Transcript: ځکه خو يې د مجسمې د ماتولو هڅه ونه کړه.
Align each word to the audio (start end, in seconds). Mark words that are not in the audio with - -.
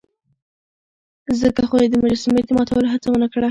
ځکه 1.41 1.61
خو 1.69 1.75
يې 1.83 1.87
د 1.91 1.95
مجسمې 2.03 2.41
د 2.45 2.49
ماتولو 2.57 2.91
هڅه 2.93 3.07
ونه 3.09 3.27
کړه. 3.33 3.49